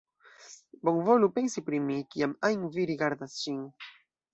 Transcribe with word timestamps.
Bonvolu 0.89 1.29
pensi 1.37 1.65
pri 1.69 1.83
mi, 1.91 2.01
kiam 2.15 2.37
ajn 2.51 2.67
vi 2.79 2.91
rigardas 2.95 3.41
ŝin. 3.45 3.67